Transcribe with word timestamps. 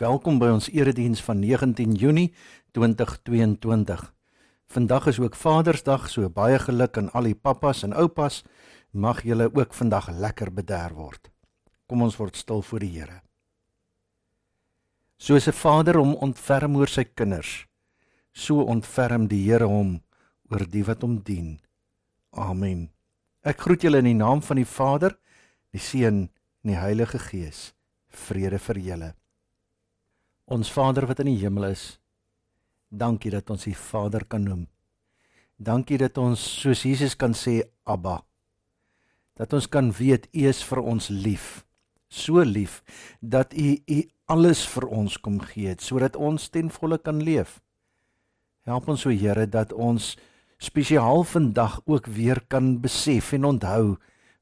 Welkom 0.00 0.38
by 0.40 0.46
ons 0.48 0.70
erediens 0.72 1.20
van 1.20 1.42
19 1.44 1.90
Junie 2.00 2.30
2022. 2.72 4.00
Vandag 4.72 5.10
is 5.10 5.18
ook 5.20 5.34
Vadersdag, 5.36 6.06
so 6.08 6.24
baie 6.32 6.56
geluk 6.58 6.96
aan 6.96 7.10
al 7.12 7.28
die 7.28 7.36
pappas 7.36 7.82
en 7.84 7.92
oupas. 7.92 8.38
Mag 8.96 9.20
julle 9.28 9.50
ook 9.52 9.76
vandag 9.76 10.08
lekker 10.08 10.54
bederf 10.56 10.96
word. 10.96 11.28
Kom 11.84 12.00
ons 12.00 12.16
word 12.16 12.40
stil 12.40 12.64
voor 12.64 12.80
die 12.80 12.90
Here. 12.94 13.20
Soos 15.18 15.48
'n 15.48 15.52
vader 15.52 16.00
hom 16.00 16.14
ontferm 16.14 16.76
oor 16.76 16.88
sy 16.88 17.04
kinders, 17.04 17.66
so 18.32 18.64
ontferm 18.64 19.28
die 19.28 19.44
Here 19.52 19.68
hom 19.68 20.00
oor 20.48 20.64
die 20.64 20.84
wat 20.84 21.02
hom 21.02 21.20
dien. 21.20 21.60
Amen. 22.32 22.88
Ek 23.44 23.60
groet 23.60 23.82
julle 23.82 23.98
in 23.98 24.04
die 24.04 24.24
naam 24.24 24.40
van 24.40 24.56
die 24.56 24.70
Vader, 24.78 25.18
die 25.72 25.78
Seun 25.78 26.30
en 26.64 26.70
die 26.72 26.80
Heilige 26.80 27.18
Gees. 27.18 27.74
Vrede 28.08 28.58
vir 28.58 28.78
julle. 28.78 29.19
Ons 30.50 30.72
Vader 30.74 31.06
wat 31.06 31.20
in 31.22 31.28
die 31.30 31.38
hemel 31.44 31.68
is. 31.68 32.00
Dankie 32.90 33.30
dat 33.30 33.50
ons 33.54 33.68
U 33.70 33.72
Vader 33.78 34.24
kan 34.26 34.42
noem. 34.42 34.64
Dankie 35.62 35.98
dat 36.00 36.16
ons 36.18 36.42
soos 36.42 36.82
Jesus 36.82 37.14
kan 37.14 37.36
sê 37.38 37.60
Abba. 37.86 38.16
Dat 39.38 39.54
ons 39.54 39.68
kan 39.70 39.92
weet 39.94 40.26
U 40.34 40.48
is 40.50 40.64
vir 40.66 40.80
ons 40.82 41.06
lief. 41.14 41.62
So 42.10 42.42
lief 42.42 42.80
dat 43.22 43.54
U 43.54 43.76
U 43.78 43.98
alles 44.26 44.64
vir 44.72 44.88
ons 44.90 45.20
kom 45.22 45.38
gee 45.52 45.70
het 45.70 45.86
sodat 45.86 46.18
ons 46.18 46.48
ten 46.50 46.66
volle 46.66 46.98
kan 46.98 47.22
leef. 47.22 47.60
Help 48.66 48.90
ons 48.90 49.06
o 49.06 49.14
Here 49.14 49.46
dat 49.46 49.70
ons 49.70 50.16
spesiaal 50.58 51.22
vandag 51.30 51.78
ook 51.86 52.10
weer 52.10 52.42
kan 52.50 52.80
besef 52.82 53.30
en 53.38 53.46
onthou 53.54 54.00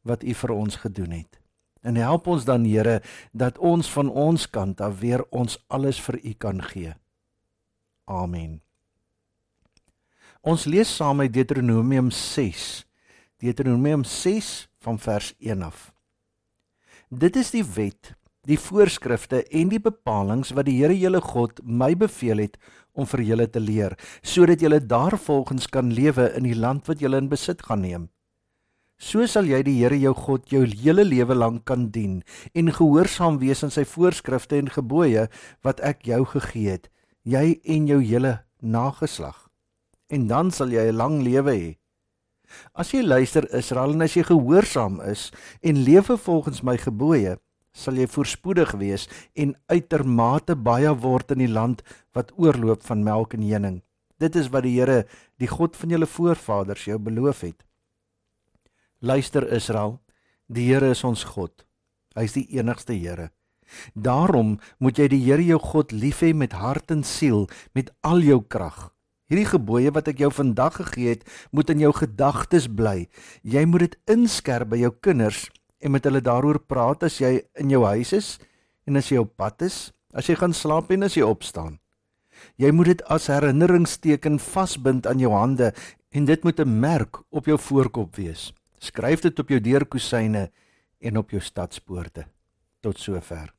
wat 0.09 0.25
U 0.25 0.33
vir 0.33 0.57
ons 0.57 0.81
gedoen 0.87 1.21
het. 1.21 1.37
En 1.83 1.97
help 1.97 2.27
ons 2.27 2.45
dan 2.45 2.65
Here 2.65 3.01
dat 3.33 3.59
ons 3.59 3.91
van 3.91 4.11
ons 4.11 4.51
kant 4.51 4.81
af 4.81 5.01
weer 5.01 5.25
ons 5.31 5.59
alles 5.69 6.01
vir 6.01 6.19
U 6.23 6.33
kan 6.33 6.63
gee. 6.63 6.95
Amen. 8.05 8.61
Ons 10.41 10.65
lees 10.65 10.91
saam 10.97 11.21
uit 11.21 11.33
Deuteronomium 11.33 12.11
6. 12.11 12.87
Deuteronomium 13.43 14.05
6 14.05 14.69
van 14.81 14.99
vers 14.99 15.35
1 15.39 15.63
af. 15.63 15.93
Dit 17.09 17.37
is 17.37 17.51
die 17.51 17.65
wet, 17.65 18.15
die 18.49 18.59
voorskrifte 18.59 19.43
en 19.45 19.71
die 19.73 19.81
bepalinge 19.83 20.55
wat 20.57 20.67
die 20.69 20.79
Here 20.81 20.97
julle 20.97 21.21
God 21.25 21.61
my 21.65 21.95
beveel 21.99 22.45
het 22.47 22.57
om 22.99 23.07
vir 23.07 23.23
julle 23.23 23.47
te 23.51 23.61
leer, 23.63 23.95
sodat 24.23 24.63
julle 24.65 24.81
daarvolgens 24.81 25.69
kan 25.71 25.93
lewe 25.95 26.31
in 26.37 26.49
die 26.49 26.57
land 26.57 26.89
wat 26.89 27.03
julle 27.03 27.21
in 27.21 27.31
besit 27.31 27.63
gaan 27.67 27.85
neem. 27.85 28.09
So 28.99 29.23
sal 29.31 29.47
jy 29.47 29.61
die 29.63 29.77
Here 29.79 29.95
jou 29.95 30.11
God 30.19 30.49
jou 30.51 30.65
hele 30.67 31.05
lewe 31.07 31.35
lank 31.37 31.63
kan 31.71 31.87
dien 31.95 32.17
en 32.51 32.71
gehoorsaam 32.75 33.37
wees 33.39 33.63
aan 33.63 33.71
sy 33.71 33.85
voorskrifte 33.87 34.59
en 34.59 34.71
gebooie 34.75 35.29
wat 35.63 35.79
ek 35.87 36.03
jou 36.11 36.25
gegee 36.27 36.75
het, 36.75 36.89
jy 37.23 37.61
en 37.63 37.87
jou 37.87 38.01
hele 38.03 38.41
nageslag. 38.59 39.47
En 40.11 40.27
dan 40.27 40.51
sal 40.51 40.75
jy 40.75 40.91
'n 40.91 40.99
lang 40.99 41.23
lewe 41.23 41.55
hê. 41.55 41.77
As 42.75 42.91
jy 42.91 43.03
luister 43.03 43.47
Israel 43.55 43.93
en 43.93 44.03
as 44.03 44.17
jy 44.17 44.25
gehoorsaam 44.25 45.01
is 45.01 45.31
en 45.63 45.85
lewe 45.85 46.17
volgens 46.17 46.63
my 46.63 46.77
gebooie, 46.77 47.39
sal 47.73 47.95
jy 47.95 48.07
voorspoedig 48.07 48.73
wees 48.73 49.09
en 49.37 49.55
uitermate 49.69 50.57
baie 50.57 50.91
word 50.91 51.31
in 51.31 51.39
die 51.39 51.55
land 51.55 51.83
wat 52.15 52.33
oorloop 52.37 52.83
van 52.83 53.05
melk 53.05 53.35
en 53.35 53.47
honing. 53.47 53.83
Dit 54.19 54.35
is 54.35 54.51
wat 54.51 54.65
die 54.65 54.81
Here, 54.81 55.07
die 55.39 55.47
God 55.47 55.77
van 55.77 55.91
julle 55.91 56.07
voorvaders 56.07 56.85
jou 56.85 56.99
beloof 56.99 57.41
het. 57.41 57.68
Luister 59.01 59.45
Israel, 59.55 60.01
die 60.51 60.65
Here 60.67 60.89
is 60.91 61.05
ons 61.07 61.23
God. 61.23 61.63
Hy 62.19 62.25
is 62.27 62.33
die 62.35 62.49
enigste 62.59 62.97
Here. 62.99 63.29
Daarom 63.95 64.57
moet 64.83 64.99
jy 64.99 65.07
die 65.13 65.21
Here 65.23 65.45
jou 65.47 65.61
God 65.63 65.95
lief 65.95 66.25
hê 66.27 66.33
met 66.35 66.57
hart 66.59 66.91
en 66.91 67.05
siel, 67.07 67.47
met 67.79 67.93
al 68.03 68.27
jou 68.27 68.41
krag. 68.43 68.89
Hierdie 69.31 69.47
gebooie 69.53 69.95
wat 69.95 70.11
ek 70.11 70.25
jou 70.25 70.33
vandag 70.35 70.81
gegee 70.81 71.15
het, 71.15 71.23
moet 71.55 71.71
in 71.71 71.87
jou 71.87 71.93
gedagtes 71.95 72.67
bly. 72.67 73.07
Jy 73.47 73.65
moet 73.71 73.87
dit 73.87 73.97
inskerp 74.17 74.75
by 74.75 74.83
jou 74.83 74.91
kinders 74.99 75.47
en 75.79 75.95
met 75.95 76.11
hulle 76.11 76.25
daaroor 76.25 76.59
praat 76.67 77.07
as 77.07 77.23
jy 77.23 77.37
in 77.55 77.71
jou 77.71 77.85
huis 77.87 78.17
is 78.19 78.35
en 78.83 78.99
as 78.99 79.15
jy 79.15 79.23
op 79.23 79.37
pad 79.39 79.63
is, 79.63 79.93
as 80.11 80.27
jy 80.27 80.41
gaan 80.43 80.57
slaap 80.57 80.91
en 80.91 81.07
as 81.07 81.15
jy 81.15 81.23
opstaan. 81.23 81.79
Jy 82.59 82.75
moet 82.75 82.97
dit 82.97 83.07
as 83.07 83.31
herinneringsteken 83.31 84.43
vasbind 84.43 85.07
aan 85.07 85.23
jou 85.23 85.31
hande 85.39 85.71
en 86.11 86.25
dit 86.27 86.43
moet 86.43 86.59
'n 86.59 86.81
merk 86.81 87.23
op 87.31 87.47
jou 87.47 87.59
voorkop 87.59 88.17
wees. 88.17 88.51
Skryf 88.79 89.21
dit 89.21 89.39
op 89.39 89.49
jou 89.49 89.61
deurkusyne 89.61 90.51
en 90.99 91.17
op 91.17 91.31
jou 91.31 91.43
stadspoorte. 91.43 92.27
Tot 92.81 92.99
sover. 92.99 93.53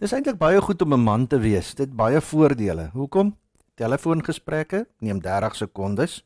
Dis 0.00 0.12
eintlik 0.12 0.38
baie 0.40 0.60
goed 0.60 0.82
om 0.82 0.94
'n 0.94 1.04
man 1.04 1.26
te 1.26 1.38
wees. 1.38 1.74
Dit 1.74 1.96
baie 1.96 2.20
voordele. 2.20 2.90
Hoekom? 2.92 3.36
Telefoongesprekke 3.74 4.86
neem 4.98 5.20
30 5.20 5.54
sekondes. 5.56 6.24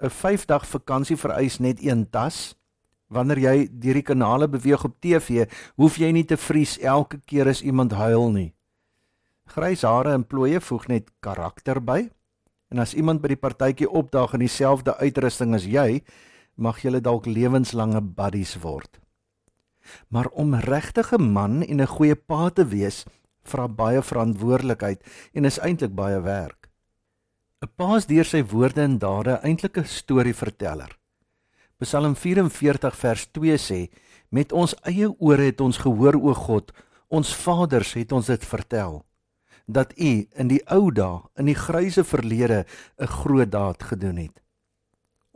'n 0.00 0.10
5-dag 0.10 0.66
vakansie 0.66 1.16
vereis 1.16 1.58
net 1.58 1.82
een 1.82 2.10
tas. 2.10 2.54
Wanneer 3.08 3.38
jy 3.38 3.68
deur 3.72 3.94
die 3.94 4.02
kanale 4.02 4.48
beweeg 4.48 4.84
op 4.84 5.00
TV, 5.00 5.48
hoef 5.76 5.96
jy 5.96 6.10
nie 6.12 6.24
te 6.24 6.36
vries 6.36 6.78
elke 6.78 7.20
keer 7.24 7.48
as 7.48 7.62
iemand 7.62 7.92
huil 7.92 8.30
nie. 8.30 8.52
Grys 9.46 9.82
hare 9.82 10.12
en 10.12 10.26
plooie 10.26 10.60
voeg 10.60 10.86
net 10.88 11.10
karakter 11.20 11.80
by. 11.80 12.10
En 12.68 12.78
as 12.78 12.94
iemand 12.94 13.22
by 13.24 13.28
die 13.28 13.40
partytjie 13.40 13.88
opdaag 13.88 14.34
in 14.36 14.44
dieselfde 14.44 14.96
uitrusting 15.00 15.54
as 15.54 15.64
jy, 15.64 16.02
mag 16.58 16.82
julle 16.82 17.00
dalk 17.00 17.26
lewenslange 17.26 18.00
buddies 18.02 18.56
word. 18.62 18.98
Maar 20.12 20.28
om 20.34 20.54
regtig 20.54 21.12
'n 21.12 21.32
man 21.32 21.62
en 21.62 21.80
'n 21.80 21.86
goeie 21.86 22.14
pa 22.14 22.50
te 22.50 22.66
wees, 22.66 23.04
vra 23.42 23.68
baie 23.68 24.02
verantwoordelikheid 24.02 25.00
en 25.32 25.44
is 25.44 25.58
eintlik 25.58 25.94
baie 25.94 26.20
werk. 26.20 26.68
'n 27.62 27.70
Pa 27.76 27.96
is 27.96 28.06
deur 28.06 28.24
sy 28.24 28.42
woorde 28.42 28.82
en 28.82 28.98
dade 28.98 29.40
eintlik 29.42 29.78
'n 29.78 29.84
storieverteller. 29.84 30.98
Psalm 31.78 32.14
44 32.16 32.96
vers 32.96 33.26
2 33.32 33.56
sê: 33.56 33.90
Met 34.30 34.52
ons 34.52 34.74
eie 34.82 35.08
ore 35.18 35.42
het 35.42 35.60
ons 35.60 35.78
gehoor 35.78 36.14
o 36.14 36.34
God, 36.34 36.72
ons 37.08 37.34
vaders 37.34 37.92
het 37.94 38.12
ons 38.12 38.26
dit 38.26 38.44
vertel 38.44 39.04
dat 39.68 39.92
U 40.00 40.12
in 40.32 40.48
die 40.48 40.62
ou 40.72 40.90
dae, 40.92 41.20
in 41.36 41.48
die 41.50 41.56
grysse 41.56 42.04
verlede 42.04 42.64
'n 42.98 43.06
groot 43.06 43.50
daad 43.50 43.82
gedoen 43.82 44.16
het. 44.16 44.40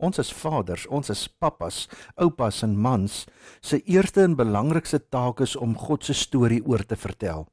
Ons 0.03 0.19
as 0.19 0.33
vaders, 0.35 0.89
ons 0.91 1.11
as 1.15 1.29
pappas, 1.39 1.85
oupas 2.19 2.63
en 2.67 2.75
mans 2.75 3.21
se 3.63 3.79
eerste 3.87 4.25
en 4.27 4.35
belangrikste 4.35 4.99
taak 5.15 5.41
is 5.45 5.55
om 5.57 5.77
God 5.79 6.03
se 6.03 6.17
storie 6.19 6.63
oor 6.67 6.83
te 6.83 6.99
vertel. 6.99 7.47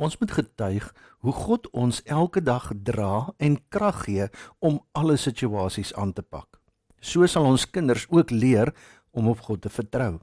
Ons 0.00 0.16
moet 0.20 0.32
getuig 0.38 0.86
hoe 1.24 1.32
God 1.32 1.68
ons 1.72 2.02
elke 2.04 2.40
dag 2.44 2.70
dra 2.84 3.28
en 3.36 3.58
krag 3.72 4.02
gee 4.06 4.28
om 4.60 4.80
alle 4.96 5.16
situasies 5.20 5.92
aan 6.00 6.12
te 6.16 6.24
pak. 6.24 6.60
So 7.00 7.28
sal 7.28 7.48
ons 7.48 7.68
kinders 7.68 8.08
ook 8.08 8.32
leer 8.32 8.72
om 9.12 9.28
op 9.28 9.44
God 9.44 9.64
te 9.64 9.72
vertrou. 9.72 10.16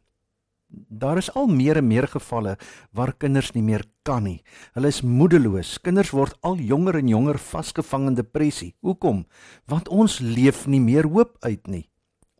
Daar 0.74 1.18
is 1.22 1.30
al 1.38 1.48
meer 1.48 1.78
en 1.78 1.88
meer 1.88 2.08
gevalle 2.10 2.58
waar 2.92 3.14
kinders 3.14 3.52
nie 3.54 3.64
meer 3.64 3.86
kan 4.02 4.24
nie. 4.26 4.42
Hulle 4.74 4.90
is 4.90 5.04
moedeloos. 5.06 5.78
Kinders 5.86 6.14
word 6.14 6.38
al 6.42 6.58
jonger 6.58 6.98
en 6.98 7.12
jonger 7.12 7.38
vasgevang 7.38 8.08
in 8.10 8.18
depressie. 8.18 8.74
Hoekom? 8.82 9.26
Want 9.70 9.90
ons 9.94 10.20
leef 10.20 10.66
nie 10.68 10.82
meer 10.82 11.06
hoop 11.06 11.38
uit 11.46 11.68
nie. 11.68 11.86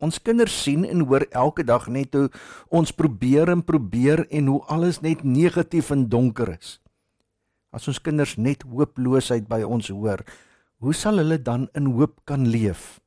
Ons 0.02 0.18
kinders 0.18 0.54
sien 0.64 0.82
en 0.84 1.06
hoor 1.06 1.24
elke 1.30 1.64
dag 1.64 1.86
net 1.88 2.16
hoe 2.18 2.26
ons 2.74 2.92
probeer 2.92 3.52
en 3.52 3.62
probeer 3.62 4.26
en 4.30 4.50
hoe 4.50 4.60
alles 4.66 5.00
net 5.00 5.22
negatief 5.22 5.92
en 5.94 6.08
donker 6.10 6.56
is. 6.58 6.80
As 7.74 7.86
ons 7.88 8.02
kinders 8.02 8.34
net 8.36 8.66
hooploosheid 8.66 9.46
by 9.48 9.62
ons 9.62 9.88
hoor, 9.94 10.22
hoe 10.82 10.94
sal 10.94 11.22
hulle 11.22 11.38
dan 11.38 11.68
in 11.78 11.94
hoop 11.94 12.18
kan 12.28 12.46
leef? 12.50 12.98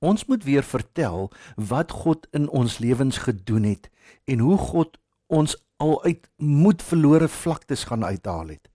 Ons 0.00 0.24
moet 0.24 0.44
weer 0.44 0.64
vertel 0.64 1.28
wat 1.56 1.92
God 1.92 2.26
in 2.32 2.48
ons 2.48 2.78
lewens 2.80 3.18
gedoen 3.26 3.68
het 3.68 3.90
en 4.24 4.40
hoe 4.40 4.56
God 4.58 4.96
ons 5.28 5.56
al 5.80 5.98
uit 6.04 6.28
moed 6.36 6.82
verlore 6.82 7.28
vlaktes 7.28 7.84
gaan 7.88 8.04
uithaal 8.04 8.56
het. 8.56 8.70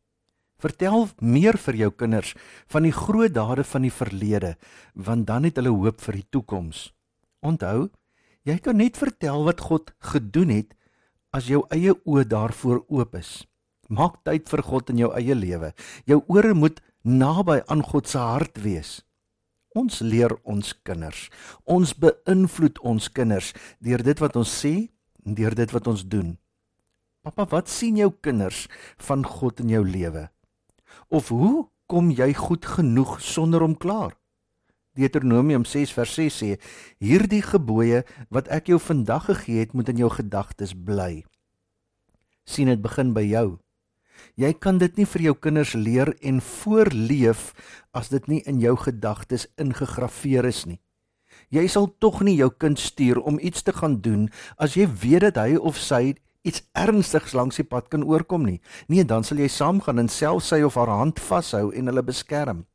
Vertel 0.61 1.07
meer 1.19 1.57
vir 1.59 1.77
jou 1.81 1.89
kinders 1.91 2.33
van 2.71 2.85
die 2.85 2.93
groot 2.95 3.33
dade 3.33 3.65
van 3.67 3.83
die 3.85 3.93
verlede, 3.93 4.55
want 4.93 5.27
dan 5.27 5.43
het 5.49 5.57
hulle 5.59 5.73
hoop 5.73 5.99
vir 6.05 6.21
die 6.21 6.27
toekoms. 6.31 6.87
Onthou, 7.45 7.89
jy 8.45 8.57
kan 8.61 8.79
net 8.79 8.97
vertel 8.97 9.43
wat 9.49 9.65
God 9.65 9.91
gedoen 10.13 10.53
het 10.53 10.77
as 11.35 11.49
jou 11.51 11.65
eie 11.73 11.93
oë 12.05 12.23
daarvoor 12.31 12.85
oop 12.87 13.17
is. 13.19 13.43
Maak 13.89 14.21
tyd 14.25 14.47
vir 14.49 14.63
God 14.65 14.89
in 14.93 15.03
jou 15.03 15.11
eie 15.17 15.35
lewe. 15.35 15.73
Jou 16.09 16.21
ore 16.31 16.53
moet 16.53 16.79
naby 17.03 17.59
aan 17.69 17.83
God 17.85 18.07
se 18.09 18.21
hart 18.21 18.61
wees. 18.63 19.01
Ons 19.75 19.99
leer 19.99 20.31
ons 20.47 20.71
kinders. 20.87 21.27
Ons 21.67 21.91
beïnvloed 21.99 22.79
ons 22.79 23.09
kinders 23.11 23.51
deur 23.83 24.03
dit 24.07 24.21
wat 24.23 24.37
ons 24.39 24.57
sê 24.61 24.87
en 25.25 25.35
deur 25.35 25.55
dit 25.57 25.71
wat 25.75 25.87
ons 25.91 26.05
doen. 26.07 26.35
Pappa, 27.25 27.43
wat 27.51 27.71
sien 27.71 27.97
jou 27.99 28.11
kinders 28.23 28.67
van 29.03 29.25
God 29.27 29.59
in 29.63 29.73
jou 29.73 29.81
lewe? 29.83 30.29
Of 31.09 31.33
hoe 31.33 31.65
kom 31.91 32.11
jy 32.13 32.31
goed 32.37 32.65
genoeg 32.77 33.17
sonder 33.21 33.65
om 33.65 33.75
klaar? 33.75 34.15
Deuteronomium 34.95 35.65
6 35.67 35.91
vers 35.91 36.13
6 36.15 36.37
sê: 36.39 36.49
Hierdie 37.03 37.43
gebooie 37.43 38.05
wat 38.31 38.47
ek 38.47 38.71
jou 38.71 38.79
vandag 38.79 39.27
gegee 39.27 39.65
het, 39.65 39.73
moet 39.75 39.91
in 39.91 40.05
jou 40.05 40.11
gedagtes 40.13 40.71
bly. 40.71 41.25
sien 42.45 42.69
dit 42.69 42.81
begin 42.81 43.09
by 43.11 43.23
jou. 43.25 43.57
Jy 44.35 44.51
kan 44.59 44.77
dit 44.77 44.97
nie 44.97 45.05
vir 45.05 45.21
jou 45.29 45.35
kinders 45.47 45.73
leer 45.73 46.13
en 46.21 46.41
voorleef 46.41 47.53
as 47.95 48.09
dit 48.11 48.27
nie 48.27 48.41
in 48.49 48.59
jou 48.59 48.75
gedagtes 48.75 49.47
ingegraveer 49.61 50.47
is 50.49 50.65
nie. 50.65 50.79
Jy 51.51 51.67
sal 51.71 51.87
tog 51.99 52.21
nie 52.25 52.35
jou 52.39 52.49
kind 52.51 52.79
stuur 52.79 53.21
om 53.21 53.39
iets 53.39 53.63
te 53.63 53.73
gaan 53.75 53.99
doen 54.01 54.29
as 54.57 54.75
jy 54.75 54.87
weet 54.87 55.27
dat 55.29 55.39
hy 55.43 55.57
of 55.59 55.79
sy 55.79 56.15
iets 56.45 56.61
ernstigs 56.77 57.33
langs 57.33 57.57
die 57.57 57.65
pad 57.65 57.89
kan 57.89 58.05
oorkom 58.05 58.45
nie. 58.45 58.59
Nee, 58.87 59.03
dan 59.03 59.25
sal 59.25 59.41
jy 59.41 59.49
saamgaan 59.49 60.03
en 60.03 60.11
self 60.11 60.45
sy 60.45 60.61
of 60.65 60.77
haar 60.77 60.93
hand 60.93 61.19
vashou 61.19 61.71
en 61.73 61.89
hulle 61.89 62.05
beskerm. 62.05 62.65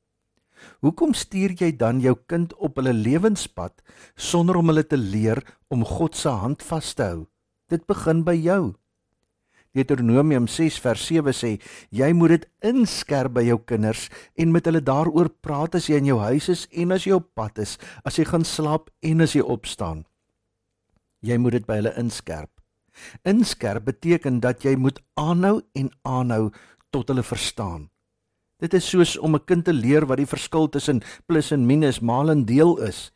Hoekom 0.85 1.15
stuur 1.17 1.55
jy 1.57 1.71
dan 1.77 2.03
jou 2.05 2.17
kind 2.29 2.53
op 2.59 2.81
hulle 2.81 2.93
lewenspad 2.93 3.81
sonder 4.17 4.59
om 4.61 4.73
hulle 4.73 4.85
te 4.85 4.99
leer 4.99 5.41
om 5.73 5.87
God 5.87 6.19
se 6.19 6.33
hand 6.43 6.65
vas 6.67 6.93
te 6.95 7.07
hou? 7.07 7.21
Dit 7.71 7.87
begin 7.89 8.25
by 8.27 8.35
jou. 8.37 8.75
Deuteronomium 9.71 10.49
6 10.51 10.81
vers 10.83 11.03
7 11.07 11.33
sê: 11.33 11.51
Jy 11.95 12.11
moet 12.13 12.35
dit 12.35 12.47
inskerp 12.73 13.37
by 13.37 13.45
jou 13.47 13.59
kinders 13.63 14.09
en 14.35 14.51
met 14.51 14.67
hulle 14.67 14.83
daaroor 14.83 15.31
praat 15.43 15.77
as 15.79 15.87
jy 15.87 16.01
in 16.03 16.09
jou 16.11 16.19
huis 16.19 16.49
is 16.51 16.65
en 16.75 16.91
as 16.97 17.07
jy 17.07 17.15
op 17.15 17.29
pad 17.39 17.61
is, 17.63 17.77
as 18.05 18.19
jy 18.19 18.27
gaan 18.27 18.45
slaap 18.45 18.91
en 19.07 19.23
as 19.23 19.37
jy 19.39 19.45
opstaan. 19.47 20.03
Jy 21.23 21.39
moet 21.39 21.61
dit 21.61 21.69
by 21.69 21.79
hulle 21.79 21.95
inskerp. 22.01 22.51
Inskerp 23.23 23.87
beteken 23.87 24.41
dat 24.43 24.65
jy 24.67 24.75
moet 24.77 24.99
aanhou 25.15 25.61
en 25.79 25.93
aanhou 26.03 26.51
tot 26.91 27.13
hulle 27.13 27.23
verstaan. 27.23 27.87
Dit 28.61 28.75
is 28.75 28.91
soos 28.91 29.17
om 29.17 29.35
'n 29.37 29.45
kind 29.47 29.65
te 29.65 29.73
leer 29.73 30.05
wat 30.07 30.19
die 30.19 30.27
verskil 30.27 30.69
tussen 30.69 31.03
plus 31.27 31.53
en 31.53 31.67
minus, 31.67 32.01
maal 32.01 32.31
en 32.31 32.45
deel 32.45 32.77
is. 32.83 33.13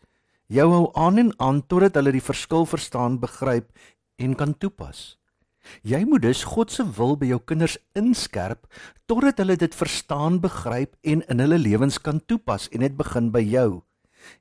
Jou 0.47 0.71
hou 0.71 0.91
aan 0.95 1.19
en 1.19 1.33
aan 1.39 1.67
totdat 1.67 1.95
hulle 1.95 2.13
die 2.13 2.23
verskil 2.23 2.65
verstaan, 2.67 3.19
begryp 3.19 3.73
en 4.17 4.35
kan 4.35 4.55
toepas. 4.59 5.19
Jy 5.83 6.05
moet 6.05 6.23
dus 6.23 6.45
God 6.45 6.73
se 6.73 6.85
wil 6.97 7.17
by 7.17 7.27
jou 7.33 7.41
kinders 7.41 7.79
inskerp 7.99 8.67
totdat 9.07 9.39
hulle 9.43 9.57
dit 9.57 9.75
verstaan, 9.75 10.41
begryp 10.41 10.97
en 11.03 11.25
in 11.29 11.43
hulle 11.45 11.59
lewens 11.59 11.99
kan 12.01 12.21
toepas 12.27 12.69
en 12.73 12.81
dit 12.81 12.97
begin 12.97 13.31
by 13.35 13.43
jou. 13.45 13.83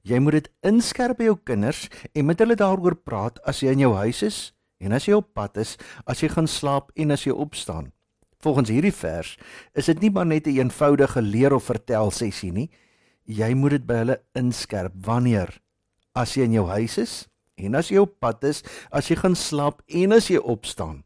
Jy 0.08 0.20
moet 0.24 0.40
dit 0.40 0.52
inskerp 0.68 1.20
by 1.20 1.28
jou 1.32 1.38
kinders 1.44 1.88
en 2.14 2.28
met 2.28 2.40
hulle 2.40 2.56
daaroor 2.60 2.96
praat 2.96 3.40
as 3.48 3.64
jy 3.64 3.74
in 3.76 3.84
jou 3.86 3.94
huis 4.00 4.24
is 4.24 4.40
en 4.84 4.96
as 4.96 5.08
jy 5.08 5.16
op 5.16 5.34
pad 5.36 5.58
is, 5.64 5.78
as 6.08 6.24
jy 6.24 6.30
gaan 6.32 6.48
slaap 6.48 6.92
en 7.00 7.16
as 7.16 7.24
jy 7.28 7.36
opstaan. 7.36 7.92
Volgens 8.44 8.72
hierdie 8.74 8.96
vers 8.96 9.38
is 9.80 9.88
dit 9.88 10.02
nie 10.04 10.12
maar 10.12 10.28
net 10.28 10.48
'n 10.48 10.50
een 10.50 10.68
eenvoudige 10.68 11.22
leer 11.22 11.54
of 11.54 11.64
vertel 11.64 12.12
sessie 12.12 12.52
nie. 12.52 12.70
Jy 13.24 13.54
moet 13.54 13.72
dit 13.72 13.86
by 13.86 13.94
hulle 13.94 14.22
inskerp 14.36 14.94
wanneer 14.96 15.62
as 16.14 16.36
jy 16.36 16.44
in 16.44 16.54
jou 16.54 16.68
huis 16.68 16.98
is 16.98 17.28
en 17.56 17.76
as 17.76 17.90
jy 17.90 17.98
op 17.98 18.20
pad 18.20 18.44
is, 18.44 18.64
as 18.92 19.08
jy 19.08 19.16
gaan 19.16 19.36
slaap 19.36 19.82
en 19.88 20.12
as 20.12 20.28
jy 20.28 20.38
opstaan. 20.38 21.04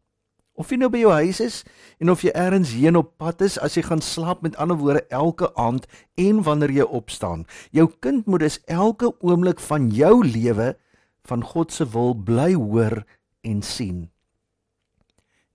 Of 0.57 0.71
jy 0.73 0.79
nou 0.81 0.89
by 0.89 1.03
jou 1.03 1.11
huis 1.13 1.39
is 1.43 1.59
en 2.01 2.09
of 2.09 2.23
jy 2.25 2.31
elders 2.33 2.73
heen 2.73 2.97
op 2.97 3.11
pad 3.21 3.43
is, 3.45 3.59
as 3.61 3.77
jy 3.77 3.83
gaan 3.85 4.01
slaap 4.01 4.41
met 4.41 4.57
ander 4.57 4.79
woorde 4.79 5.03
elke 5.13 5.51
aand 5.53 5.85
en 6.17 6.41
wanneer 6.47 6.73
jy 6.79 6.87
opstaan. 6.97 7.45
Jou 7.69 7.85
kind 8.01 8.25
moet 8.25 8.41
dus 8.41 8.57
elke 8.65 9.11
oomblik 9.21 9.61
van 9.69 9.91
jou 9.93 10.25
lewe 10.25 10.73
van 11.29 11.43
God 11.45 11.75
se 11.75 11.85
wil 11.93 12.15
bly 12.17 12.55
hoor 12.57 13.03
en 13.45 13.61
sien. 13.61 14.07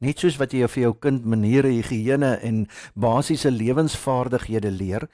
Net 0.03 0.23
soos 0.23 0.39
wat 0.39 0.55
jy 0.55 0.67
vir 0.71 0.83
jou 0.87 0.95
kind 0.99 1.27
maniere, 1.27 1.71
higiëne 1.71 2.37
en 2.43 2.65
basiese 2.99 3.51
lewensvaardighede 3.55 4.71
leer, 4.71 5.09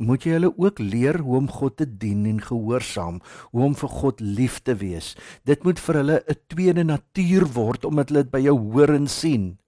moet 0.00 0.24
jy 0.24 0.38
hulle 0.38 0.50
ook 0.56 0.80
leer 0.80 1.20
hoe 1.20 1.36
om 1.38 1.48
God 1.52 1.76
te 1.76 1.86
dien 1.86 2.24
en 2.26 2.40
gehoorsaam, 2.40 3.20
hoe 3.52 3.64
om 3.64 3.76
vir 3.76 3.92
God 4.00 4.20
lief 4.20 4.60
te 4.64 4.74
wees. 4.80 5.14
Dit 5.44 5.64
moet 5.64 5.78
vir 5.78 6.00
hulle 6.00 6.18
'n 6.26 6.40
tweede 6.48 6.84
natuur 6.84 7.46
word 7.54 7.84
omdat 7.84 8.08
hulle 8.08 8.22
dit 8.24 8.32
by 8.32 8.40
jou 8.40 8.56
hoor 8.58 8.94
en 8.94 9.06
sien. 9.06 9.58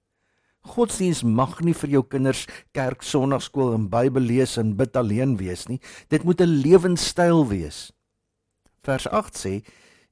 Godsdiens 0.63 1.23
mag 1.23 1.61
nie 1.61 1.75
vir 1.75 1.91
jou 1.91 2.03
kinders 2.03 2.47
kerk, 2.73 3.03
sonnaarskool 3.03 3.75
en 3.75 3.89
Bybel 3.89 4.23
lees 4.23 4.57
en 4.59 4.77
bid 4.77 4.97
alleen 4.97 5.37
wees 5.37 5.67
nie. 5.69 5.81
Dit 6.09 6.25
moet 6.25 6.41
'n 6.41 6.63
lewenstyl 6.63 7.49
wees. 7.49 7.93
Vers 8.83 9.07
8 9.09 9.35
sê 9.37 9.63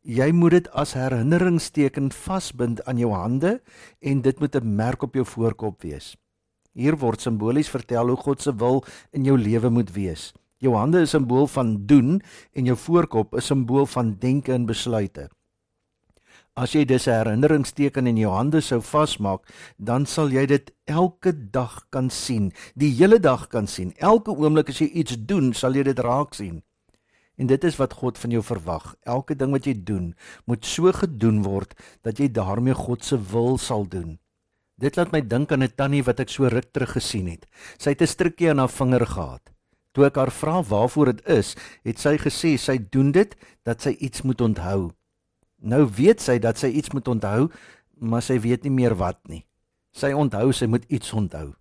Jy 0.00 0.30
moet 0.32 0.50
dit 0.50 0.68
as 0.72 0.94
herinneringsteken 0.96 2.08
vasbind 2.10 2.80
aan 2.88 2.96
jou 2.96 3.12
hande 3.12 3.60
en 4.00 4.22
dit 4.22 4.40
moet 4.40 4.56
'n 4.56 4.76
merk 4.76 5.02
op 5.02 5.14
jou 5.14 5.24
voorkop 5.24 5.82
wees. 5.82 6.16
Hier 6.80 6.96
word 6.96 7.20
simbolies 7.20 7.68
vertel 7.68 8.08
hoe 8.08 8.16
God 8.16 8.40
se 8.40 8.54
wil 8.56 8.80
in 9.12 9.26
jou 9.28 9.36
lewe 9.36 9.68
moet 9.68 9.90
wees. 9.92 10.30
Jou 10.64 10.72
hande 10.76 11.02
is 11.04 11.12
'n 11.14 11.20
simbool 11.20 11.46
van 11.46 11.86
doen 11.86 12.22
en 12.54 12.64
jou 12.64 12.76
voorkop 12.76 13.34
is 13.34 13.44
'n 13.44 13.54
simbool 13.54 13.86
van 13.86 14.16
denke 14.18 14.52
en 14.52 14.66
besluite. 14.66 15.28
As 16.56 16.72
jy 16.72 16.84
dis 16.84 17.04
herinneringsteken 17.04 18.06
in 18.06 18.16
jou 18.16 18.32
hande 18.32 18.60
sou 18.60 18.80
vasmaak, 18.80 19.40
dan 19.78 20.06
sal 20.06 20.30
jy 20.30 20.46
dit 20.46 20.72
elke 20.86 21.32
dag 21.50 21.86
kan 21.90 22.10
sien, 22.10 22.52
die 22.74 22.90
hele 22.90 23.18
dag 23.18 23.48
kan 23.48 23.66
sien. 23.66 23.92
Elke 23.98 24.30
oomblik 24.30 24.68
as 24.68 24.78
jy 24.78 24.86
iets 24.86 25.16
doen, 25.18 25.52
sal 25.54 25.74
jy 25.74 25.82
dit 25.82 25.98
raak 25.98 26.34
sien. 26.34 26.62
En 27.38 27.46
dit 27.46 27.64
is 27.64 27.76
wat 27.76 27.92
God 27.92 28.18
van 28.18 28.30
jou 28.30 28.42
verwag. 28.42 28.94
Elke 29.04 29.36
ding 29.36 29.52
wat 29.52 29.64
jy 29.64 29.74
doen, 29.84 30.14
moet 30.46 30.64
so 30.64 30.92
gedoen 30.92 31.42
word 31.42 31.74
dat 32.02 32.18
jy 32.18 32.28
daarmee 32.28 32.74
God 32.74 33.04
se 33.04 33.16
wil 33.16 33.58
sal 33.58 33.88
doen. 33.88 34.18
Dit 34.80 34.96
laat 34.96 35.12
my 35.12 35.20
dink 35.20 35.52
aan 35.52 35.62
'n 35.62 35.76
tannie 35.76 36.02
wat 36.02 36.20
ek 36.20 36.30
so 36.32 36.48
ruk 36.48 36.72
terug 36.72 36.92
gesien 36.96 37.28
het. 37.28 37.46
Sy 37.78 37.90
het 37.90 38.02
'n 38.02 38.06
strikkie 38.06 38.50
aan 38.50 38.58
haar 38.58 38.72
vinger 38.72 39.06
gehad. 39.06 39.50
Toe 39.92 40.06
ek 40.06 40.16
haar 40.16 40.30
vra 40.30 40.62
waarvoor 40.62 41.06
dit 41.12 41.28
is, 41.28 41.56
het 41.84 41.98
sy 41.98 42.16
gesê 42.16 42.56
sy 42.56 42.78
doen 42.78 43.12
dit 43.12 43.36
dat 43.64 43.82
sy 43.82 43.90
iets 44.00 44.22
moet 44.22 44.40
onthou. 44.40 44.90
Nou 45.60 45.84
weet 45.86 46.20
sy 46.20 46.38
dat 46.38 46.58
sy 46.58 46.66
iets 46.66 46.90
moet 46.90 47.08
onthou, 47.08 47.50
maar 47.98 48.22
sy 48.22 48.38
weet 48.40 48.62
nie 48.62 48.72
meer 48.72 48.94
wat 48.94 49.18
nie. 49.28 49.44
Sy 49.92 50.12
onthou 50.12 50.52
sy 50.52 50.66
moet 50.66 50.84
iets 50.88 51.12
onthou. 51.12 51.54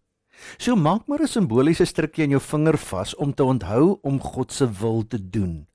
So 0.58 0.76
maak 0.76 1.08
maar 1.08 1.20
'n 1.22 1.28
simboliese 1.28 1.86
strikkie 1.86 2.24
aan 2.24 2.30
jou 2.30 2.42
vinger 2.42 2.78
vas 2.78 3.16
om 3.16 3.34
te 3.34 3.44
onthou 3.44 4.00
om 4.02 4.20
God 4.20 4.52
se 4.52 4.72
wil 4.72 5.08
te 5.08 5.30
doen. 5.30 5.68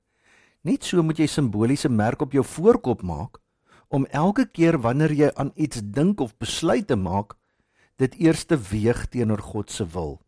Net 0.63 0.83
so 0.83 1.03
moet 1.03 1.17
jy 1.17 1.27
simboliese 1.27 1.89
merk 1.89 2.21
op 2.21 2.31
jou 2.31 2.43
voorkop 2.43 3.01
maak 3.01 3.37
om 3.87 4.05
elke 4.05 4.45
keer 4.45 4.79
wanneer 4.81 5.11
jy 5.11 5.29
aan 5.35 5.51
iets 5.55 5.81
dink 5.83 6.19
of 6.19 6.37
besluit 6.37 6.87
te 6.87 6.95
maak, 6.95 7.35
dit 7.97 8.15
eers 8.19 8.43
te 8.45 8.57
weeg 8.57 9.05
teenoor 9.07 9.41
God 9.41 9.71
se 9.71 9.85
wil. 9.87 10.19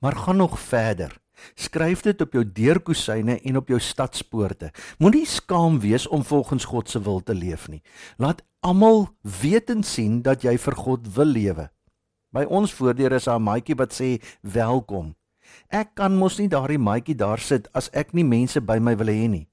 Maar 0.00 0.16
gaan 0.16 0.36
nog 0.36 0.58
verder. 0.60 1.18
Skryf 1.54 2.02
dit 2.04 2.20
op 2.20 2.32
jou 2.32 2.44
deurkusyne 2.44 3.40
en 3.40 3.56
op 3.56 3.68
jou 3.68 3.80
stadspoorte. 3.80 4.70
Moenie 4.98 5.26
skaam 5.26 5.80
wees 5.80 6.06
om 6.08 6.24
volgens 6.24 6.64
God 6.64 6.88
se 6.88 7.00
wil 7.02 7.22
te 7.22 7.34
leef 7.34 7.68
nie. 7.68 7.82
Laat 8.16 8.42
almal 8.60 9.08
weet 9.40 9.70
en 9.70 9.82
sien 9.82 10.20
dat 10.22 10.44
jy 10.44 10.56
vir 10.58 10.76
God 10.76 11.08
wil 11.14 11.32
lewe. 11.32 11.70
By 12.30 12.44
ons 12.46 12.74
voordeur 12.76 13.12
is 13.12 13.24
daar 13.24 13.40
'n 13.40 13.42
maatjie 13.42 13.74
wat 13.74 13.92
sê 13.92 14.20
welkom. 14.42 15.14
Ek 15.68 15.94
kan 15.94 16.16
mos 16.16 16.38
nie 16.38 16.48
daardie 16.48 16.78
maatjie 16.78 17.14
daar 17.14 17.38
sit 17.38 17.68
as 17.72 17.90
ek 17.92 18.12
nie 18.12 18.24
mense 18.24 18.60
by 18.60 18.78
my 18.78 18.96
wil 18.96 19.06
hê 19.06 19.28
nie. 19.28 19.49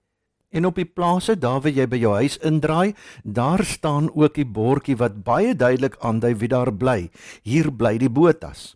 En 0.50 0.66
op 0.66 0.76
die 0.80 0.88
plase 0.88 1.36
daar 1.36 1.60
waar 1.62 1.76
jy 1.76 1.86
by 1.92 2.00
jou 2.00 2.14
huis 2.16 2.38
indraai, 2.46 2.96
daar 3.24 3.64
staan 3.68 4.10
ook 4.16 4.38
die 4.40 4.48
bordjie 4.48 4.96
wat 4.96 5.24
baie 5.28 5.56
duidelik 5.56 5.98
aandui 6.00 6.36
wie 6.40 6.52
daar 6.52 6.72
bly. 6.72 7.10
Hier 7.44 7.72
bly 7.72 7.98
die 8.00 8.12
Botas. 8.12 8.76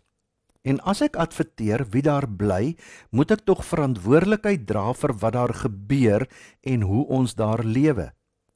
En 0.62 0.78
as 0.86 1.00
ek 1.02 1.16
adverteer 1.18 1.86
wie 1.90 2.04
daar 2.06 2.28
bly, 2.28 2.76
moet 3.10 3.32
ek 3.34 3.46
tog 3.48 3.64
verantwoordelikheid 3.66 4.66
dra 4.68 4.92
vir 4.94 5.14
wat 5.18 5.34
daar 5.34 5.54
gebeur 5.64 6.28
en 6.62 6.84
hoe 6.86 7.06
ons 7.08 7.34
daar 7.34 7.64
lewe. 7.64 8.12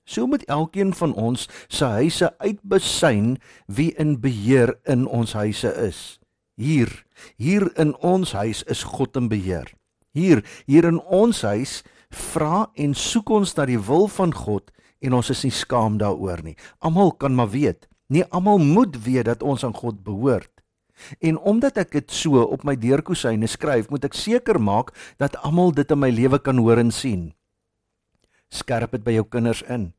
So 0.06 0.28
moet 0.30 0.44
elkeen 0.46 0.92
van 0.94 1.14
ons 1.18 1.48
se 1.66 1.88
huise 1.98 2.30
uitbesyn 2.38 3.40
wie 3.66 3.90
in 3.98 4.20
beheer 4.22 4.76
in 4.86 5.06
ons 5.06 5.34
huise 5.34 5.72
is. 5.82 6.20
Hier, 6.54 6.92
hier 7.36 7.66
in 7.74 7.96
ons 7.96 8.32
huis 8.32 8.62
is 8.70 8.84
God 8.86 9.16
in 9.18 9.26
beheer. 9.28 9.66
Hier, 10.14 10.44
hier 10.70 10.86
in 10.86 11.00
ons 11.02 11.42
huis 11.42 11.82
vra 12.10 12.66
en 12.74 12.94
soek 12.94 13.30
ons 13.30 13.54
na 13.56 13.66
die 13.66 13.80
wil 13.80 14.08
van 14.08 14.34
God 14.34 14.70
en 15.00 15.16
ons 15.18 15.30
is 15.30 15.44
nie 15.44 15.54
skaam 15.54 15.98
daaroor 16.00 16.42
nie. 16.44 16.56
Almal 16.80 17.12
kan 17.12 17.34
maar 17.34 17.50
weet. 17.52 17.88
Nie 18.08 18.24
almal 18.30 18.58
moet 18.62 18.96
weet 19.04 19.26
dat 19.26 19.42
ons 19.42 19.64
aan 19.64 19.74
God 19.74 20.02
behoort. 20.04 20.50
En 21.20 21.38
omdat 21.38 21.76
ek 21.82 21.92
dit 21.92 22.14
so 22.14 22.40
op 22.40 22.64
my 22.64 22.76
deurkusyne 22.80 23.48
skryf, 23.50 23.90
moet 23.92 24.06
ek 24.08 24.16
seker 24.16 24.60
maak 24.62 24.94
dat 25.20 25.36
almal 25.44 25.74
dit 25.76 25.90
in 25.92 26.00
my 26.00 26.10
lewe 26.14 26.40
kan 26.40 26.58
hoor 26.62 26.80
en 26.80 26.94
sien. 26.94 27.34
Skerp 28.48 28.94
dit 28.96 29.04
by 29.04 29.18
jou 29.18 29.26
kinders 29.28 29.62
in. 29.68 29.90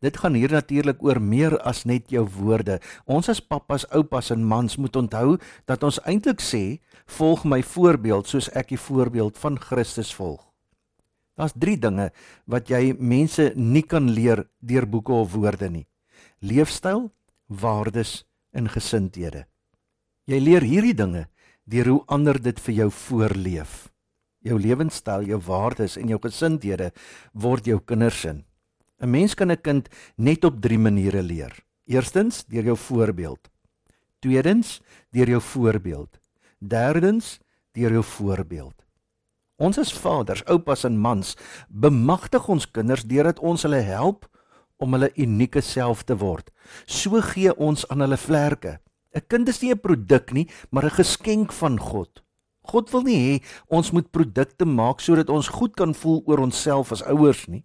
Dit 0.00 0.16
gaan 0.16 0.34
hier 0.34 0.50
natuurlik 0.50 1.02
oor 1.04 1.20
meer 1.20 1.58
as 1.68 1.84
net 1.84 2.08
jou 2.10 2.24
woorde. 2.38 2.80
Ons 3.04 3.28
as 3.28 3.44
pappas, 3.44 3.84
oupas 3.92 4.32
en 4.32 4.44
mans 4.44 4.78
moet 4.80 4.96
onthou 4.96 5.36
dat 5.68 5.84
ons 5.84 6.00
eintlik 6.08 6.40
sê, 6.40 6.80
"Volg 7.06 7.44
my 7.44 7.62
voorbeeld 7.62 8.26
soos 8.26 8.48
ek 8.56 8.68
die 8.68 8.80
voorbeeld 8.80 9.38
van 9.38 9.60
Christus 9.60 10.14
volg." 10.14 10.55
Daar's 11.36 11.52
3 11.52 11.76
dinge 11.78 12.10
wat 12.48 12.70
jy 12.72 12.94
mense 12.98 13.52
nie 13.56 13.84
kan 13.84 14.08
leer 14.10 14.46
deur 14.60 14.86
boeke 14.88 15.12
of 15.12 15.34
woorde 15.36 15.68
nie. 15.70 15.86
Leefstyl, 16.40 17.10
waardes 17.46 18.24
en 18.56 18.70
gesindhede. 18.72 19.44
Jy 20.26 20.40
leer 20.40 20.64
hierdie 20.64 20.96
dinge 20.96 21.26
deur 21.68 21.90
hoe 21.92 22.04
ander 22.08 22.38
dit 22.40 22.58
vir 22.60 22.74
jou 22.74 22.88
voorleef. 22.90 23.86
Jou 24.46 24.58
lewenstyl, 24.58 25.26
jou 25.26 25.38
waardes 25.42 25.96
en 26.00 26.08
jou 26.08 26.18
gesindhede 26.22 26.92
word 27.34 27.66
jou 27.66 27.80
kinders 27.80 28.24
in. 28.24 28.44
'n 29.00 29.10
Mens 29.10 29.34
kan 29.34 29.50
'n 29.50 29.60
kind 29.60 29.88
net 30.16 30.44
op 30.44 30.60
3 30.62 30.78
maniere 30.78 31.22
leer. 31.22 31.52
Eerstens 31.86 32.44
deur 32.46 32.64
jou 32.64 32.76
voorbeeld. 32.76 33.50
Tweedens, 34.20 34.80
deur 35.10 35.28
jou 35.28 35.40
voorbeeld. 35.40 36.18
Derdens, 36.58 37.38
deur 37.72 37.92
jou 37.92 38.02
voorbeeld. 38.02 38.85
Ons 39.56 39.78
as 39.80 39.90
vaders, 39.96 40.42
oupas 40.52 40.84
en 40.84 40.96
mans 41.00 41.30
bemagtig 41.68 42.48
ons 42.52 42.66
kinders 42.68 43.06
deurdat 43.08 43.38
ons 43.40 43.62
hulle 43.64 43.80
help 43.80 44.26
om 44.76 44.92
hulle 44.92 45.08
unieke 45.16 45.62
self 45.64 46.02
te 46.04 46.16
word. 46.20 46.50
So 46.84 47.22
gee 47.24 47.54
ons 47.56 47.86
aan 47.88 48.04
hulle 48.04 48.20
vlerke. 48.20 48.78
'n 49.16 49.24
Kind 49.28 49.48
is 49.48 49.62
nie 49.62 49.72
'n 49.72 49.80
produk 49.80 50.32
nie, 50.32 50.46
maar 50.70 50.84
'n 50.84 50.98
geskenk 51.00 51.52
van 51.52 51.78
God. 51.78 52.20
God 52.66 52.90
wil 52.92 53.02
nie 53.02 53.16
hê 53.16 53.42
ons 53.70 53.92
moet 53.92 54.12
produkte 54.12 54.66
maak 54.66 55.00
sodat 55.00 55.30
ons 55.30 55.48
goed 55.48 55.74
kan 55.74 55.94
voel 55.94 56.22
oor 56.26 56.38
onsself 56.38 56.92
as 56.92 57.02
ouers 57.02 57.48
nie. 57.48 57.64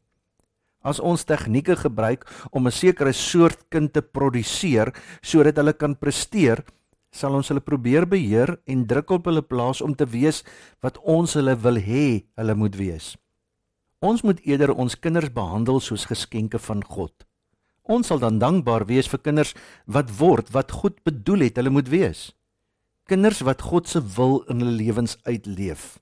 As 0.83 0.99
ons 0.99 1.25
tegnieke 1.25 1.75
gebruik 1.75 2.25
om 2.51 2.67
'n 2.67 2.71
sekere 2.71 3.13
soort 3.13 3.69
kind 3.69 3.93
te 3.93 4.01
produseer 4.01 4.93
sodat 5.21 5.57
hulle 5.57 5.73
kan 5.73 5.95
presteer, 5.95 6.63
sal 7.11 7.35
ons 7.35 7.51
hulle 7.51 7.63
probeer 7.63 8.07
beheer 8.07 8.55
en 8.65 8.85
druk 8.87 9.11
op 9.17 9.27
hulle 9.27 9.43
plaas 9.43 9.81
om 9.83 9.95
te 9.95 10.07
wees 10.07 10.41
wat 10.83 10.99
ons 11.03 11.35
hulle 11.37 11.55
wil 11.63 11.79
hê 11.79 12.05
hulle 12.39 12.55
moet 12.55 12.77
wees. 12.79 13.15
Ons 14.01 14.23
moet 14.25 14.39
eerder 14.47 14.71
ons 14.73 14.95
kinders 14.97 15.29
behandel 15.33 15.79
soos 15.83 16.07
geskenke 16.09 16.59
van 16.59 16.81
God. 16.81 17.13
Ons 17.83 18.09
sal 18.09 18.21
dan 18.21 18.39
dankbaar 18.41 18.87
wees 18.89 19.09
vir 19.11 19.21
kinders 19.21 19.51
wat 19.85 20.09
word 20.17 20.49
wat 20.55 20.71
God 20.81 21.01
bedoel 21.05 21.47
het 21.49 21.59
hulle 21.59 21.73
moet 21.73 21.91
wees. 21.91 22.31
Kinders 23.11 23.41
wat 23.45 23.61
God 23.67 23.89
se 23.91 24.01
wil 24.15 24.41
in 24.49 24.63
hulle 24.63 24.77
lewens 24.79 25.17
uitleef. 25.27 25.99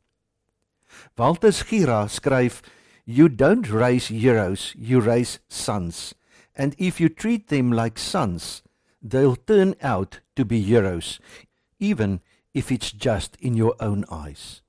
Walter 1.17 1.51
Schira 1.51 2.05
skryf 2.07 2.61
You 3.05 3.27
don't 3.27 3.65
raise 3.71 4.13
heroes, 4.13 4.75
you 4.77 5.01
raise 5.01 5.39
sons. 5.47 6.13
And 6.55 6.75
if 6.77 6.99
you 6.99 7.09
treat 7.09 7.47
them 7.47 7.71
like 7.71 7.97
sons, 7.97 8.61
they'll 9.01 9.35
turn 9.35 9.75
out 9.81 10.21
to 10.35 10.45
be 10.45 10.61
heroes, 10.61 11.19
even 11.79 12.21
if 12.53 12.71
it's 12.71 12.91
just 12.91 13.35
in 13.39 13.55
your 13.55 13.75
own 13.79 14.05
eyes. 14.09 14.61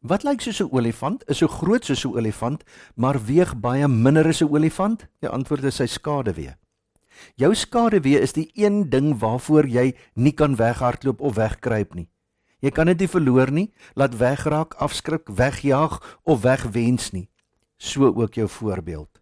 Wat 0.00 0.22
lyk 0.22 0.40
soos 0.40 0.60
'n 0.60 0.70
olifant, 0.70 1.24
is 1.26 1.38
so 1.38 1.48
groot 1.48 1.84
soos 1.84 2.04
'n 2.04 2.14
olifant, 2.14 2.62
maar 2.94 3.18
weeg 3.24 3.56
baie 3.60 3.88
minder 3.88 4.26
as 4.26 4.42
'n 4.42 4.48
olifant? 4.48 5.06
Die 5.20 5.28
antwoord 5.28 5.64
is 5.64 5.76
sy 5.76 5.86
skaduwee. 5.86 6.54
Jou 7.34 7.54
skaduwee 7.54 8.20
is 8.20 8.32
die 8.32 8.50
een 8.54 8.90
ding 8.90 9.18
waarvoor 9.18 9.66
jy 9.66 9.94
nie 10.14 10.32
kan 10.32 10.56
weghardloop 10.56 11.20
of 11.20 11.34
wegkruip 11.34 11.94
nie. 11.94 12.08
Jy 12.60 12.70
kan 12.70 12.86
dit 12.86 12.98
nie 12.98 13.08
verloor 13.08 13.50
nie, 13.50 13.72
laat 13.94 14.16
wegraak, 14.16 14.74
afskrik, 14.74 15.28
wegjaag 15.28 16.18
of 16.24 16.42
wegwens 16.42 17.12
nie. 17.12 17.28
So 17.78 18.06
ook 18.06 18.34
jou 18.34 18.48
voorbeeld. 18.48 19.20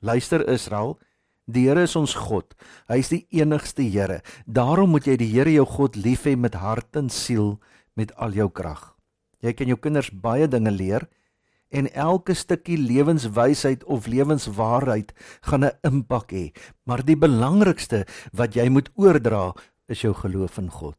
Luister 0.00 0.48
Israel, 0.48 0.98
Die 1.46 1.68
Here 1.68 1.84
is 1.86 1.94
ons 1.94 2.16
God. 2.18 2.56
Hy 2.90 2.98
is 2.98 3.12
die 3.12 3.22
enigste 3.38 3.84
Here. 3.86 4.18
Daarom 4.50 4.90
moet 4.96 5.06
jy 5.06 5.14
die 5.20 5.30
Here 5.30 5.52
jou 5.54 5.66
God 5.76 5.94
lief 5.94 6.24
hê 6.26 6.34
met 6.34 6.58
hart 6.58 6.98
en 6.98 7.10
siel, 7.12 7.60
met 7.94 8.10
al 8.18 8.34
jou 8.34 8.48
krag. 8.50 8.96
Jy 9.46 9.52
kan 9.54 9.70
jou 9.70 9.78
kinders 9.78 10.10
baie 10.10 10.48
dinge 10.50 10.72
leer 10.74 11.06
en 11.70 11.86
elke 11.94 12.34
stukkie 12.34 12.78
lewenswysheid 12.78 13.84
of 13.86 14.06
lewenswaarheid 14.10 15.12
gaan 15.46 15.64
'n 15.64 15.78
impak 15.82 16.32
hê, 16.32 16.52
maar 16.86 17.02
die 17.02 17.16
belangrikste 17.16 18.06
wat 18.32 18.54
jy 18.54 18.68
moet 18.68 18.90
oordra 18.94 19.54
is 19.88 20.02
jou 20.02 20.14
geloof 20.14 20.58
in 20.58 20.70
God. 20.70 20.98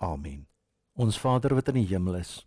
Amen. 0.00 0.46
Ons 0.96 1.18
Vader 1.18 1.54
wat 1.54 1.68
in 1.68 1.74
die 1.74 1.88
hemel 1.92 2.14
is. 2.16 2.46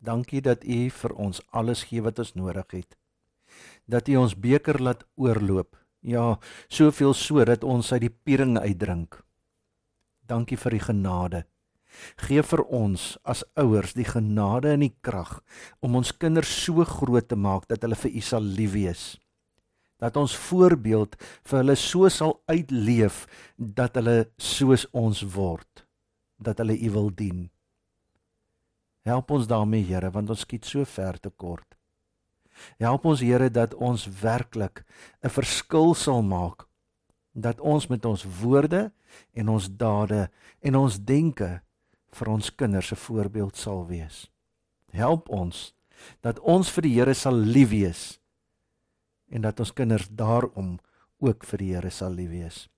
Dankie 0.00 0.40
dat 0.40 0.64
U 0.64 0.90
vir 0.90 1.12
ons 1.14 1.40
alles 1.50 1.84
gee 1.84 2.02
wat 2.02 2.18
ons 2.18 2.34
nodig 2.34 2.70
het. 2.70 2.96
Dat 3.86 4.08
U 4.08 4.16
ons 4.16 4.34
beker 4.34 4.82
laat 4.82 5.04
oorloop 5.16 5.83
Ja, 6.04 6.36
soveel 6.68 7.14
so 7.16 7.44
dat 7.48 7.64
ons 7.64 7.88
uit 7.94 8.02
die 8.04 8.12
piering 8.12 8.58
uitdrink. 8.60 9.22
Dankie 10.28 10.58
vir 10.60 10.76
die 10.76 10.84
genade. 10.84 11.40
Geef 12.20 12.50
vir 12.52 12.62
ons 12.74 13.14
as 13.24 13.40
ouers 13.56 13.94
die 13.96 14.04
genade 14.04 14.74
en 14.74 14.82
die 14.84 14.92
krag 15.06 15.38
om 15.80 15.96
ons 15.96 16.12
kinders 16.12 16.50
so 16.64 16.84
groot 16.84 17.28
te 17.30 17.38
maak 17.38 17.68
dat 17.70 17.86
hulle 17.86 17.96
vir 17.96 18.18
U 18.20 18.22
sal 18.24 18.44
lief 18.44 18.74
wees. 18.74 19.04
Dat 20.02 20.18
ons 20.20 20.34
voorbeeld 20.50 21.16
vir 21.48 21.60
hulle 21.62 21.76
so 21.80 22.10
sal 22.12 22.36
uitleef 22.50 23.24
dat 23.56 23.96
hulle 23.96 24.26
soos 24.36 24.84
ons 24.92 25.22
word, 25.36 25.86
dat 26.36 26.60
hulle 26.60 26.76
U 26.76 26.90
wil 26.98 27.12
dien. 27.14 27.46
Help 29.08 29.30
ons 29.36 29.48
daarmee, 29.48 29.84
Here, 29.84 30.10
want 30.10 30.32
ons 30.32 30.44
skiet 30.44 30.68
so 30.68 30.84
ver 30.84 31.16
te 31.20 31.30
kort. 31.30 31.73
Help 32.78 33.04
ons 33.04 33.20
Here 33.20 33.50
dat 33.50 33.74
ons 33.74 34.06
werklik 34.20 34.84
'n 35.22 35.28
verskil 35.28 35.94
sal 35.94 36.22
maak. 36.22 36.68
Dat 37.34 37.60
ons 37.60 37.86
met 37.86 38.04
ons 38.04 38.24
woorde 38.40 38.92
en 39.32 39.48
ons 39.48 39.68
dade 39.68 40.30
en 40.60 40.76
ons 40.76 40.98
denke 40.98 41.62
vir 42.12 42.28
ons 42.28 42.54
kinders 42.54 42.92
'n 42.92 42.96
voorbeeld 42.96 43.56
sal 43.56 43.86
wees. 43.86 44.30
Help 44.92 45.28
ons 45.28 45.74
dat 46.20 46.38
ons 46.40 46.70
vir 46.70 46.82
die 46.82 46.94
Here 46.94 47.14
sal 47.14 47.34
lief 47.34 47.70
wees 47.70 48.20
en 49.30 49.42
dat 49.42 49.60
ons 49.60 49.72
kinders 49.72 50.08
daarom 50.08 50.78
ook 51.18 51.44
vir 51.44 51.58
die 51.58 51.74
Here 51.74 51.90
sal 51.90 52.12
lief 52.12 52.30
wees. 52.30 52.68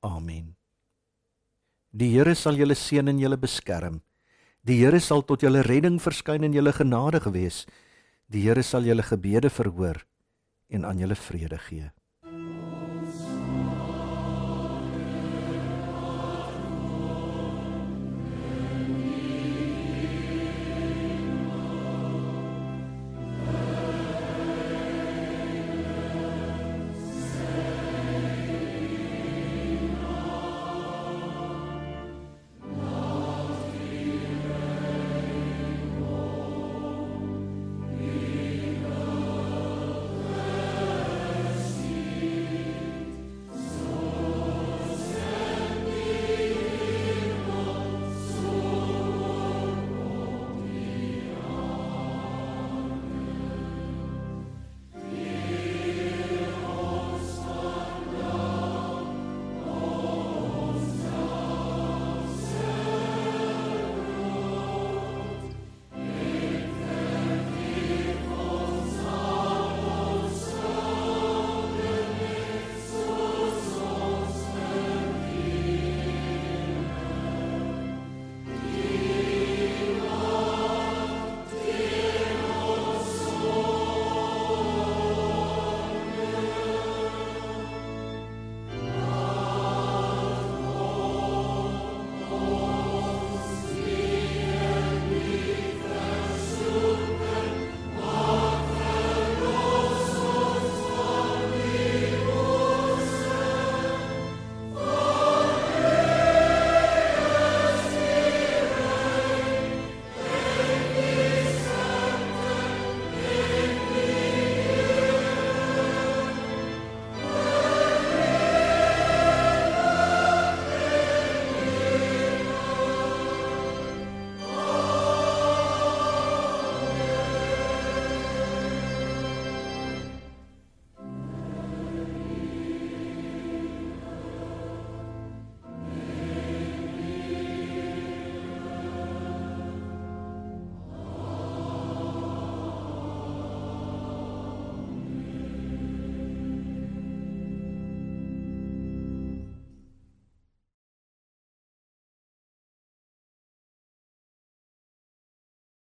Amen. 0.00 0.56
Die 1.90 2.12
Here 2.12 2.34
sal 2.34 2.54
julle 2.54 2.74
seën 2.74 3.08
en 3.08 3.18
julle 3.18 3.36
beskerm. 3.36 4.00
Die 4.62 4.78
Here 4.78 5.00
sal 5.00 5.24
tot 5.26 5.42
julle 5.42 5.64
redding 5.66 5.98
verskyn 6.00 6.44
en 6.44 6.54
julle 6.54 6.72
genadig 6.72 7.24
wees. 7.34 7.64
Die 8.30 8.44
Here 8.46 8.62
sal 8.62 8.86
julle 8.86 9.02
gebede 9.02 9.50
verhoor 9.50 10.04
en 10.70 10.84
aan 10.86 11.00
julle 11.02 11.16
vrede 11.18 11.58
gee. 11.58 11.88